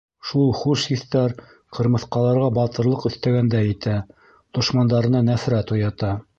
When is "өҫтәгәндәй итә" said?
3.11-3.95